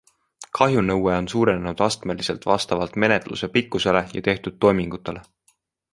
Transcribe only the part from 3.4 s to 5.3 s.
pikkusele ja tehtud toimingutele.